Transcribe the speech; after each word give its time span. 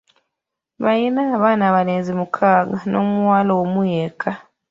Baalina 0.83 1.21
abaana 1.35 1.63
abalenzi 1.69 2.11
mukaaga 2.19 2.77
n'omuwala 2.91 3.51
omu 3.63 3.81
yekka. 3.93 4.31